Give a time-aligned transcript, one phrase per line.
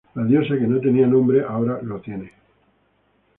[0.15, 2.31] La diosa que no tenía nombre ahora lo tiene".